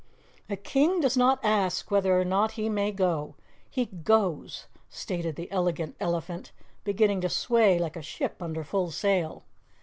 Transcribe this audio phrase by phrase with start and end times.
[0.49, 3.35] "A King does not ask whether or not he may go,
[3.69, 6.51] he GOES," stated the Elegant Elephant,
[6.83, 9.43] beginning to sway like a ship under full sail.